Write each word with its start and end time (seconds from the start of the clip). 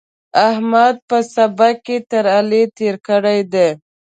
احمد 0.47 0.95
په 1.09 1.17
سبق 1.33 1.75
کې 1.85 1.97
تر 2.11 2.25
علي 2.37 2.63
تېری 2.77 2.99
کړی 3.07 3.39
دی. 3.53 3.69